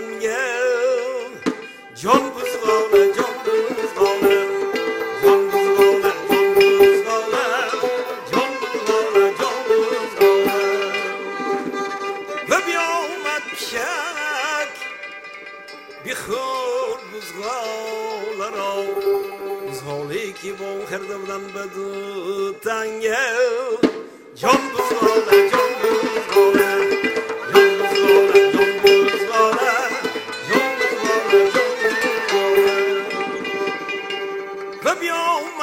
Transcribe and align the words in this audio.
Aman 0.00 0.20
gel. 0.20 1.28
Can 2.00 2.24
kızgana 2.34 3.02
can 3.16 3.34
kızgana 3.44 4.36
Can 5.22 5.42
kızgana 5.52 6.12
can 6.28 6.48
kızgana 6.78 7.44
Can 8.30 8.52
kızgana 8.60 9.24
can 9.40 9.58
kızgana 9.68 10.58
Ve 12.50 12.58
bir 12.66 12.76
avmet 12.76 13.44
pişek 13.50 14.72
Bir 16.04 16.14
hır 16.14 16.98
kızgalara 17.12 18.70
Kızgalı 19.68 20.32
ki 20.32 20.54
bu 20.58 20.90
herdemden 20.90 21.44
bedu 21.54 22.60
tenge 22.60 23.18
Can 24.36 24.60
kızgana 24.76 25.50
can 25.50 25.70
kızgana 25.82 25.89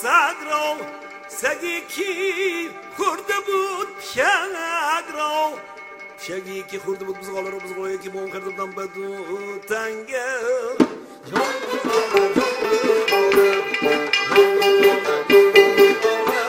بود 0.00 0.08
سگ 0.08 0.50
را 0.50 0.76
سگی 1.28 1.80
کی 1.80 2.70
خورده 2.96 3.34
بود 3.46 3.96
پشنگ 3.96 5.06
را 5.14 5.52
پشگی 6.18 6.62
که 6.62 6.78
خورده 6.78 7.04
بود 7.04 7.18
بزغاله 7.18 7.50
را 7.50 7.58
بزغاله 7.58 7.98
که 7.98 8.10
مهم 8.10 8.30
کرده 8.30 8.50
بودم 8.50 8.70
بدو 8.70 9.58
تنگه 9.68 10.24
جان 11.30 11.42
بزغاله 11.72 12.34
جان 12.34 12.52
بزغاله 12.62 13.50
جان 13.82 14.06
بزغاله 14.60 16.40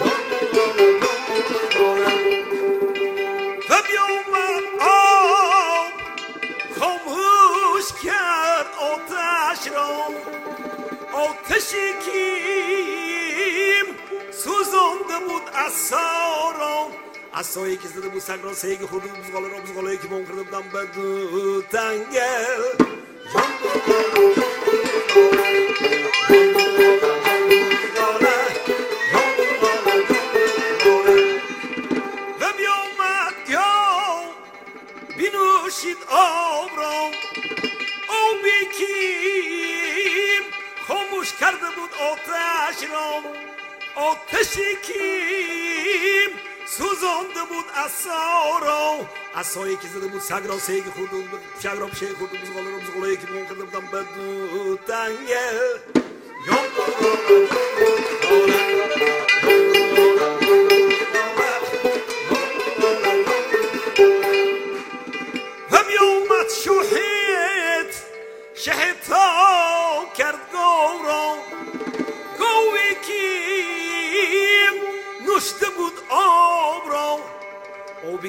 جان 0.00 0.22
بزغاله 0.30 0.98
جان 1.00 1.30
بزغاله 1.48 2.12
و 3.70 3.72
بیامد 3.88 4.64
آب 4.80 5.92
خاموش 6.78 7.86
کرد 8.04 8.66
آتش 8.80 9.68
را 9.68 9.88
آتشی 11.12 11.92
کیم 12.04 12.31
اصا 15.66 16.50
را 16.58 16.86
اصایی 17.34 17.76
که 17.76 17.88
زده 17.88 18.08
بود 18.08 18.20
سگ 18.20 18.38
را 18.42 18.54
سیگ 18.54 18.80
خورده 18.80 19.08
بود 19.08 19.18
بزغاله 19.18 19.48
را 19.48 19.60
بزغاله 19.60 19.96
که 19.96 20.08
مون 20.08 20.24
کرده 20.24 20.42
بودم 20.42 20.62
بدو 20.62 21.62
تنگه 21.62 22.46
جان 23.34 23.52
بزغاله 23.62 24.34
جان 24.34 26.06
بزغاله 27.78 28.36
جان 29.12 29.28
بزغاله 29.38 30.06
جان 30.08 30.26
بزغاله 30.34 31.40
و 32.40 32.52
بیامد 32.56 33.34
یا 33.48 33.72
بینوشید 35.16 35.98
آب 36.08 36.70
را 36.76 37.10
آبی 38.08 38.66
کیم 38.78 40.42
خاموش 40.88 41.32
کرده 41.32 41.66
بود 41.76 41.90
آتشی 43.96 44.76
کیم. 44.82 46.30
سوزانده 46.66 47.42
بود 47.48 47.64
اصا 47.84 48.58
را 48.62 49.06
اصایی 49.34 49.76
که 49.76 49.88
زده 49.88 50.06
بود 50.06 50.20
سگ 50.20 50.46
را 50.48 50.58
سیگ 50.58 50.84
خورده 50.84 51.16
بود 51.16 51.40
شگ 51.62 51.78
را 51.78 51.86
پشه 51.86 52.06
خورده 52.06 52.38
بود 52.38 52.40
بزغاله 52.40 52.70
را 52.70 52.76
بزغاله 52.78 53.16
که 53.16 53.26
مون 53.32 53.46
کرده 53.46 53.64
بودم 53.64 53.86
بدو 53.86 54.76
تنگه 54.76 55.50
جان 56.46 56.72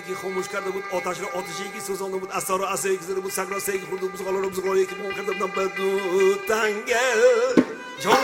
که 0.01 0.15
خاموش 0.15 0.47
کرده 0.47 0.69
بود 0.69 0.83
آتش 0.91 1.21
را 1.21 1.27
آتشی 1.27 1.69
که 1.73 1.79
سوزانده 1.79 2.17
بود 2.17 2.31
اصلا 2.31 2.55
را 2.55 2.69
اصایی 2.69 2.97
که 2.97 3.03
زده 3.03 3.19
بود 3.19 3.31
سگ 3.31 3.47
را 3.49 3.59
سگ 3.59 3.79
خورده 3.89 4.05
بود 4.05 4.13
بزغاله 4.13 4.41
را 4.41 4.49
بزغاله 4.49 4.85
که 4.85 4.95
مون 4.95 5.13
کرده 5.13 5.31
بودم 5.31 5.47
بدو 5.47 6.35
تنگه 6.35 6.99
جان 7.99 8.17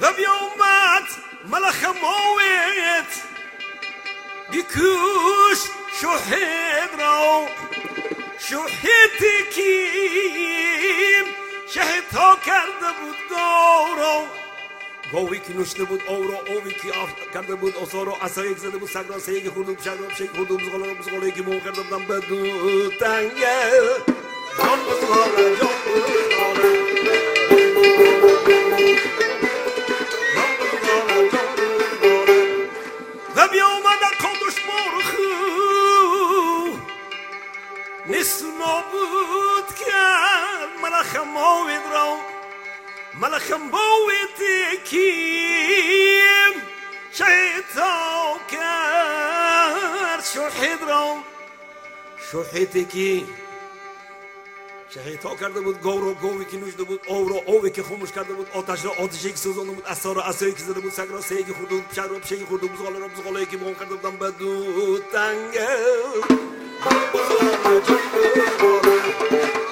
و 0.00 0.12
بیامد 0.12 1.08
ملخ 1.50 1.84
موت 1.84 3.22
بیکوش 4.50 5.58
شهد 6.00 7.00
را 7.00 7.46
شهد 8.38 9.50
کیم 9.54 10.57
ها 12.12 12.36
کرده 12.36 12.90
بود 13.00 13.16
گو 13.28 14.00
را 14.00 14.24
گوی 15.12 15.38
که 15.38 15.52
نوشته 15.52 15.84
بود 15.84 16.02
او 16.08 16.28
را 16.28 16.38
اوی 16.38 16.72
که 16.72 16.92
آف 16.92 17.10
کرده 17.34 17.54
بود 17.54 17.76
اصا 17.76 18.02
را 18.02 18.16
اصایی 18.22 18.54
که 18.54 18.60
زده 18.60 18.78
بود 18.78 18.88
سگ 18.88 19.04
را 19.08 19.18
سیگ 19.18 19.48
خورده 19.48 19.72
بود 19.72 19.82
شگ 19.82 19.98
را 20.00 20.14
شگ 20.14 20.36
خورده 20.36 20.54
بود 20.54 20.62
بزغاله 20.62 20.86
را 20.86 20.94
بزغاله 20.94 21.30
که 21.30 21.42
مون 21.42 21.60
کرده 21.60 21.82
بودم 21.82 22.04
بدو 22.04 22.90
تنگه 22.90 23.70
جان 24.58 24.78
بزغاله 24.78 25.56
جان 25.56 25.68
مرخو 34.68 35.28
نیست 38.06 38.44
نابود. 38.44 39.07
باوید 43.70 44.38
کیم. 44.84 46.62
شیطا 47.12 48.36
کرد 48.50 50.24
شوحید 50.24 50.82
را. 50.88 51.16
شوحیدی 52.32 52.84
کی 52.84 53.26
شهیتا 54.94 55.36
کرده 55.36 55.60
بود 55.60 55.80
گو 55.80 56.00
را 56.00 56.14
گوی 56.14 56.44
که 56.44 56.56
نوشده 56.56 56.82
بود 56.82 57.00
او 57.06 57.28
را 57.28 57.36
اوی 57.46 57.70
که 57.70 57.82
خاموش 57.82 58.12
کرده 58.12 58.34
بود 58.34 58.48
آتش 58.54 58.84
را 58.84 58.90
آتشی 58.90 59.30
که 59.30 59.36
سوزانده 59.36 59.72
بود 59.72 59.86
اصلا 59.86 60.12
را 60.12 60.22
اصایی 60.22 60.52
که 60.52 60.62
زده 60.62 60.80
بود 60.80 60.92
سگ 60.92 61.06
را 61.10 61.20
سیگی 61.20 61.52
خورده 61.52 61.74
بود 61.74 61.88
پشک 61.88 61.98
را 61.98 62.18
پشکی 62.18 62.44
خورده 62.44 62.66
بود 62.66 62.76
بزغاله 62.76 62.98
را 62.98 63.08
بزغاله 63.08 63.46
که 63.46 63.56
مهم 63.56 63.74
کرده 63.74 63.94
بودم 63.94 64.16
جان 64.18 65.50
بزغاله 67.14 67.80
جان 67.88 69.67